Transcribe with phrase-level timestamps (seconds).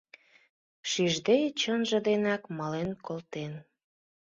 [0.89, 3.53] Шижде чынже денак мален колтен.